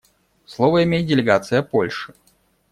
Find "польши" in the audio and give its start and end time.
1.61-2.15